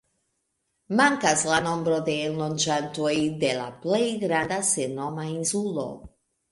Mankas 0.99 1.43
la 1.49 1.59
nombro 1.67 1.99
de 2.09 2.17
enloĝantoj 2.31 3.15
de 3.45 3.55
la 3.61 3.69
plej 3.87 4.05
granda, 4.27 4.61
sennoma 4.75 5.33
insulo. 5.39 5.91